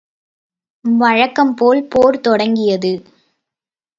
[0.85, 2.93] வழக்கம் போல் போர் தொடங்கியது.